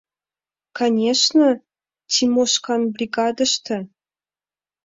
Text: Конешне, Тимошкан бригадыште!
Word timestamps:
Конешне, 0.77 1.49
Тимошкан 2.11 2.81
бригадыште! 2.93 3.77